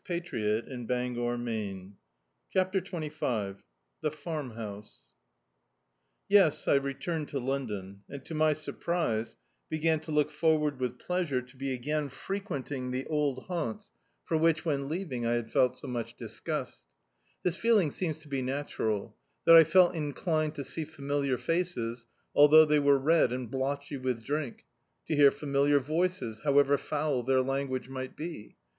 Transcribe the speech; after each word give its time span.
Dictzed 0.09 0.87
by 0.87 1.09
Google 1.09 1.91
CHAPTER 2.53 2.81
XXV 2.81 3.57
THE 4.01 4.09
FARMHOUSE 4.09 4.97
Y'S, 6.27 6.67
I 6.67 6.73
returned 6.73 7.27
to 7.27 7.37
London, 7.39 8.01
and 8.09 8.25
to 8.25 8.33
my 8.33 8.53
sur 8.53 8.71
prise, 8.71 9.35
began 9.69 9.99
to 9.99 10.11
look 10.11 10.31
forward 10.31 10.79
with 10.79 10.97
pleasure 10.97 11.43
to 11.43 11.55
be 11.55 11.71
again 11.71 12.09
frequenting 12.09 12.89
the 12.89 13.05
old 13.05 13.43
haunts 13.43 13.91
for 14.25 14.37
which, 14.39 14.65
when 14.65 14.89
leaving 14.89 15.27
I 15.27 15.33
had 15.33 15.51
felt 15.51 15.77
so 15.77 15.87
much 15.87 16.17
disgust. 16.17 16.85
This 17.43 17.55
feeling 17.55 17.91
seems 17.91 18.17
to 18.21 18.27
be 18.27 18.41
natural; 18.41 19.15
that 19.45 19.55
I 19.55 19.63
felt 19.63 19.93
inclined 19.93 20.55
to 20.55 20.63
see 20.63 20.83
familiar 20.83 21.37
faces, 21.37 22.07
although 22.33 22.65
they 22.65 22.79
were 22.79 22.97
red 22.97 23.31
and 23.31 23.51
blotchy 23.51 23.97
with 23.97 24.23
drink; 24.25 24.65
to 25.05 25.15
hear 25.15 25.29
familiar 25.29 25.77
voices, 25.77 26.41
however 26.43 26.75
foul 26.79 27.21
their 27.21 27.43
language 27.43 27.87
might 27.87 28.15
be. 28.17 28.55